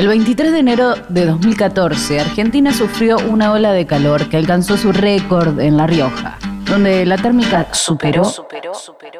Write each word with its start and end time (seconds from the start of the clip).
El 0.00 0.08
23 0.08 0.52
de 0.52 0.58
enero 0.60 0.94
de 1.10 1.26
2014, 1.26 2.20
Argentina 2.20 2.72
sufrió 2.72 3.18
una 3.18 3.52
ola 3.52 3.72
de 3.72 3.86
calor 3.86 4.30
que 4.30 4.38
alcanzó 4.38 4.78
su 4.78 4.92
récord 4.92 5.60
en 5.60 5.76
La 5.76 5.86
Rioja, 5.86 6.38
donde 6.64 7.04
la 7.04 7.18
térmica 7.18 7.68
superó, 7.74 8.22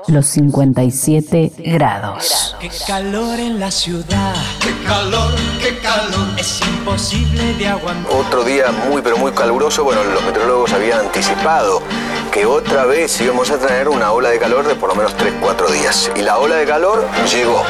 los 0.08 0.26
57 0.26 1.52
grados. 1.58 2.56
Qué 2.58 2.70
calor 2.86 3.38
en 3.38 3.60
la 3.60 3.70
ciudad, 3.70 4.34
Qué 4.62 4.72
calor, 4.86 5.34
qué 5.60 5.76
calor. 5.80 6.26
es 6.38 6.62
imposible 6.62 7.52
de 7.58 7.68
aguantar. 7.68 8.16
Otro 8.16 8.42
día 8.42 8.72
muy 8.88 9.02
pero 9.02 9.18
muy 9.18 9.32
caluroso, 9.32 9.84
bueno, 9.84 10.02
los 10.02 10.24
meteorólogos 10.24 10.72
habían 10.72 11.00
anticipado 11.00 11.82
que 12.32 12.46
otra 12.46 12.86
vez 12.86 13.20
íbamos 13.20 13.50
a 13.50 13.58
tener 13.58 13.86
una 13.90 14.12
ola 14.12 14.30
de 14.30 14.38
calor 14.38 14.66
de 14.66 14.76
por 14.76 14.88
lo 14.88 14.94
menos 14.94 15.14
3-4 15.14 15.72
días. 15.72 16.10
Y 16.16 16.22
la 16.22 16.38
ola 16.38 16.56
de 16.56 16.64
calor 16.64 17.06
llegó. 17.30 17.64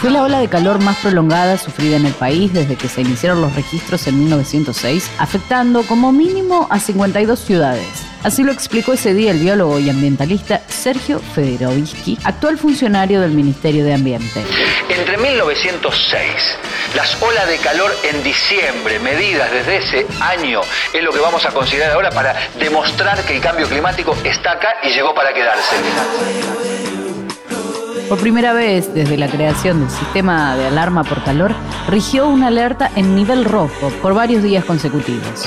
Fue 0.00 0.10
la 0.10 0.22
ola 0.22 0.38
de 0.38 0.48
calor 0.48 0.80
más 0.80 0.98
prolongada 0.98 1.58
sufrida 1.58 1.96
en 1.96 2.06
el 2.06 2.12
país 2.12 2.52
desde 2.52 2.76
que 2.76 2.88
se 2.88 3.00
iniciaron 3.00 3.40
los 3.40 3.56
registros 3.56 4.06
en 4.06 4.16
1906, 4.20 5.10
afectando 5.18 5.82
como 5.82 6.12
mínimo 6.12 6.68
a 6.70 6.78
52 6.78 7.36
ciudades. 7.40 8.06
Así 8.22 8.44
lo 8.44 8.52
explicó 8.52 8.92
ese 8.92 9.12
día 9.12 9.32
el 9.32 9.40
biólogo 9.40 9.80
y 9.80 9.90
ambientalista 9.90 10.62
Sergio 10.68 11.18
Federovisky, 11.18 12.16
actual 12.22 12.58
funcionario 12.58 13.20
del 13.20 13.32
Ministerio 13.32 13.84
de 13.84 13.94
Ambiente. 13.94 14.44
Entre 14.88 15.18
1906, 15.18 16.22
las 16.94 17.20
olas 17.20 17.48
de 17.48 17.58
calor 17.58 17.92
en 18.04 18.22
diciembre, 18.22 19.00
medidas 19.00 19.50
desde 19.50 19.78
ese 19.78 20.06
año, 20.20 20.60
es 20.92 21.02
lo 21.02 21.12
que 21.12 21.18
vamos 21.18 21.44
a 21.44 21.50
considerar 21.50 21.90
ahora 21.90 22.10
para 22.10 22.36
demostrar 22.60 23.24
que 23.24 23.34
el 23.34 23.42
cambio 23.42 23.68
climático 23.68 24.16
está 24.22 24.52
acá 24.52 24.76
y 24.84 24.90
llegó 24.90 25.12
para 25.12 25.34
quedarse. 25.34 25.74
Por 28.08 28.18
primera 28.20 28.54
vez 28.54 28.94
desde 28.94 29.18
la 29.18 29.28
creación 29.28 29.80
del 29.80 29.90
sistema 29.90 30.56
de 30.56 30.66
alarma 30.66 31.04
por 31.04 31.22
calor, 31.24 31.54
rigió 31.88 32.26
una 32.26 32.46
alerta 32.46 32.90
en 32.96 33.14
nivel 33.14 33.44
rojo 33.44 33.90
por 34.00 34.14
varios 34.14 34.42
días 34.42 34.64
consecutivos. 34.64 35.46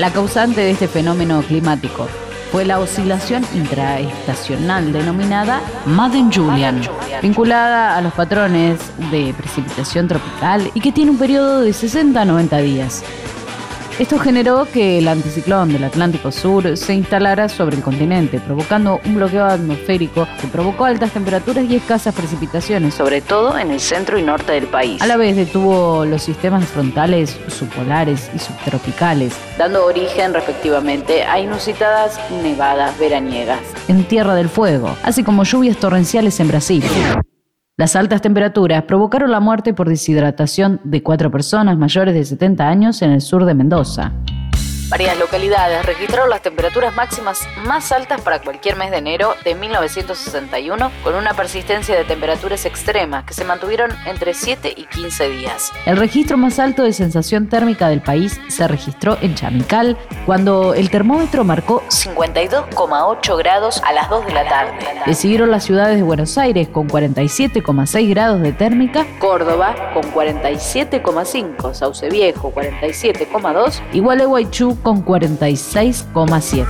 La 0.00 0.12
causante 0.12 0.62
de 0.62 0.72
este 0.72 0.88
fenómeno 0.88 1.40
climático 1.42 2.08
fue 2.50 2.64
la 2.64 2.80
oscilación 2.80 3.44
intraestacional 3.54 4.92
denominada 4.92 5.60
Madden-Julian, 5.86 6.82
vinculada 7.22 7.96
a 7.96 8.00
los 8.00 8.12
patrones 8.14 8.80
de 9.12 9.32
precipitación 9.36 10.08
tropical 10.08 10.72
y 10.74 10.80
que 10.80 10.90
tiene 10.90 11.12
un 11.12 11.18
periodo 11.18 11.60
de 11.60 11.72
60 11.72 12.20
a 12.20 12.24
90 12.24 12.58
días. 12.58 13.04
Esto 14.02 14.18
generó 14.18 14.66
que 14.66 14.98
el 14.98 15.06
anticiclón 15.06 15.72
del 15.72 15.84
Atlántico 15.84 16.32
Sur 16.32 16.76
se 16.76 16.92
instalara 16.92 17.48
sobre 17.48 17.76
el 17.76 17.84
continente, 17.84 18.40
provocando 18.40 19.00
un 19.04 19.14
bloqueo 19.14 19.44
atmosférico 19.44 20.26
que 20.40 20.48
provocó 20.48 20.86
altas 20.86 21.12
temperaturas 21.12 21.66
y 21.70 21.76
escasas 21.76 22.12
precipitaciones, 22.12 22.94
sobre 22.94 23.20
todo 23.20 23.56
en 23.56 23.70
el 23.70 23.78
centro 23.78 24.18
y 24.18 24.24
norte 24.24 24.54
del 24.54 24.66
país. 24.66 25.00
A 25.00 25.06
la 25.06 25.16
vez 25.16 25.36
detuvo 25.36 26.04
los 26.04 26.20
sistemas 26.24 26.64
frontales 26.64 27.38
subpolares 27.46 28.28
y 28.34 28.40
subtropicales, 28.40 29.36
dando 29.56 29.84
origen 29.84 30.34
respectivamente 30.34 31.22
a 31.22 31.38
inusitadas 31.38 32.18
nevadas 32.42 32.98
veraniegas 32.98 33.60
en 33.86 34.02
Tierra 34.02 34.34
del 34.34 34.48
Fuego, 34.48 34.96
así 35.04 35.22
como 35.22 35.44
lluvias 35.44 35.76
torrenciales 35.76 36.40
en 36.40 36.48
Brasil. 36.48 36.82
Las 37.82 37.96
altas 37.96 38.22
temperaturas 38.22 38.84
provocaron 38.84 39.32
la 39.32 39.40
muerte 39.40 39.74
por 39.74 39.88
deshidratación 39.88 40.80
de 40.84 41.02
cuatro 41.02 41.32
personas 41.32 41.76
mayores 41.76 42.14
de 42.14 42.24
70 42.24 42.68
años 42.68 43.02
en 43.02 43.10
el 43.10 43.20
sur 43.20 43.44
de 43.44 43.54
Mendoza. 43.54 44.12
Varias 44.92 45.18
localidades 45.18 45.86
registraron 45.86 46.28
las 46.28 46.42
temperaturas 46.42 46.94
máximas 46.94 47.48
más 47.64 47.92
altas 47.92 48.20
para 48.20 48.42
cualquier 48.42 48.76
mes 48.76 48.90
de 48.90 48.98
enero 48.98 49.34
de 49.42 49.54
1961, 49.54 50.92
con 51.02 51.14
una 51.14 51.32
persistencia 51.32 51.96
de 51.96 52.04
temperaturas 52.04 52.66
extremas 52.66 53.24
que 53.24 53.32
se 53.32 53.46
mantuvieron 53.46 53.90
entre 54.04 54.34
7 54.34 54.74
y 54.76 54.84
15 54.84 55.30
días. 55.30 55.72
El 55.86 55.96
registro 55.96 56.36
más 56.36 56.58
alto 56.58 56.82
de 56.82 56.92
sensación 56.92 57.48
térmica 57.48 57.88
del 57.88 58.02
país 58.02 58.38
se 58.48 58.68
registró 58.68 59.16
en 59.22 59.34
Chamical, 59.34 59.96
cuando 60.26 60.74
el 60.74 60.90
termómetro 60.90 61.42
marcó 61.42 61.82
52,8 61.88 63.38
grados 63.38 63.82
a 63.86 63.94
las 63.94 64.10
2 64.10 64.26
de 64.26 64.32
la 64.34 64.46
tarde. 64.46 64.78
Le 65.06 65.46
las 65.46 65.64
ciudades 65.64 65.96
de 65.96 66.02
Buenos 66.02 66.36
Aires 66.36 66.68
con 66.68 66.86
47,6 66.86 68.10
grados 68.10 68.42
de 68.42 68.52
térmica, 68.52 69.06
Córdoba 69.18 69.74
con 69.94 70.02
47,5, 70.12 71.72
Sauce 71.72 72.10
Viejo 72.10 72.52
47,2 72.52 73.80
y 73.94 74.00
Gualeguaychú 74.00 74.81
con 74.82 75.04
46,7. 75.04 76.66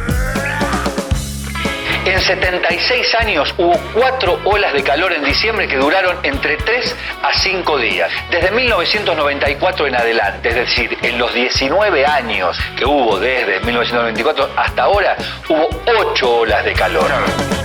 En 2.05 2.21
76 2.21 3.15
años 3.15 3.55
hubo 3.59 3.79
cuatro 3.95 4.41
olas 4.45 4.73
de 4.73 4.83
calor 4.83 5.13
en 5.13 5.23
diciembre 5.25 5.69
que 5.69 5.77
duraron 5.77 6.17
entre 6.25 6.57
3 6.57 6.97
a 7.23 7.33
5 7.33 7.79
días. 7.79 8.11
Desde 8.29 8.51
1994 8.51 9.87
en 9.87 9.95
adelante, 9.95 10.49
es 10.49 10.55
decir, 10.57 10.99
en 11.01 11.17
los 11.17 11.33
19 11.33 12.05
años 12.05 12.59
que 12.77 12.85
hubo 12.85 13.21
desde 13.21 13.61
1994 13.61 14.51
hasta 14.57 14.83
ahora, 14.83 15.17
hubo 15.49 15.69
8 16.11 16.39
olas 16.39 16.65
de 16.65 16.73
calor. 16.73 17.62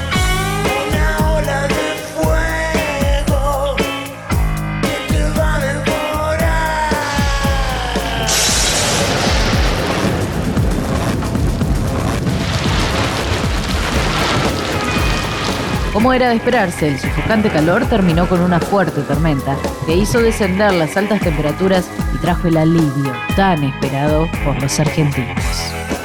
Como 15.98 16.14
era 16.14 16.30
de 16.30 16.36
esperarse, 16.36 16.90
el 16.90 17.00
sofocante 17.00 17.50
calor 17.50 17.84
terminó 17.88 18.30
con 18.30 18.42
una 18.42 18.60
fuerte 18.60 19.02
tormenta 19.02 19.58
que 19.88 19.96
hizo 19.96 20.22
descender 20.22 20.72
las 20.74 20.96
altas 20.96 21.20
temperaturas 21.22 21.90
y 22.14 22.20
trajo 22.20 22.48
el 22.48 22.58
alivio 22.58 23.14
tan 23.36 23.64
esperado 23.64 24.30
por 24.46 24.62
los 24.62 24.80
argentinos. 24.80 25.44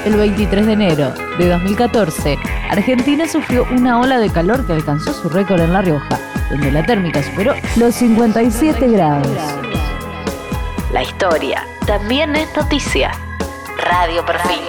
El 0.06 0.16
23 0.16 0.64
de 0.64 0.72
enero 0.72 1.12
de 1.36 1.46
2014, 1.46 2.38
Argentina 2.70 3.28
sufrió 3.28 3.66
una 3.70 4.00
ola 4.00 4.18
de 4.18 4.30
calor 4.30 4.66
que 4.66 4.72
alcanzó 4.72 5.12
su 5.12 5.28
récord 5.28 5.60
en 5.60 5.74
La 5.74 5.82
Rioja, 5.82 6.18
donde 6.48 6.72
la 6.72 6.86
térmica 6.86 7.22
superó 7.22 7.54
los 7.76 7.94
57 7.94 8.88
grados. 8.88 9.28
La 10.90 11.02
historia 11.02 11.66
también 11.86 12.34
es 12.34 12.48
noticia. 12.56 13.10
Radio 13.76 14.24
Perfil. 14.24 14.62